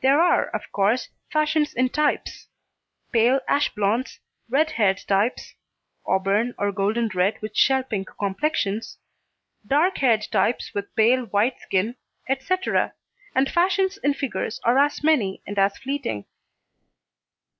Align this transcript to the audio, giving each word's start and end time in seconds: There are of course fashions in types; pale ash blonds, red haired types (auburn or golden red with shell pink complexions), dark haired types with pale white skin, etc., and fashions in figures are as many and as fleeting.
There 0.00 0.20
are 0.20 0.44
of 0.50 0.70
course 0.70 1.08
fashions 1.32 1.74
in 1.74 1.88
types; 1.88 2.46
pale 3.10 3.40
ash 3.48 3.74
blonds, 3.74 4.20
red 4.48 4.70
haired 4.70 4.98
types 5.08 5.56
(auburn 6.06 6.54
or 6.56 6.70
golden 6.70 7.08
red 7.12 7.42
with 7.42 7.56
shell 7.56 7.82
pink 7.82 8.08
complexions), 8.16 8.98
dark 9.66 9.98
haired 9.98 10.28
types 10.30 10.72
with 10.72 10.94
pale 10.94 11.24
white 11.24 11.58
skin, 11.58 11.96
etc., 12.28 12.94
and 13.34 13.50
fashions 13.50 13.96
in 14.04 14.14
figures 14.14 14.60
are 14.62 14.78
as 14.78 15.02
many 15.02 15.42
and 15.48 15.58
as 15.58 15.76
fleeting. 15.76 16.26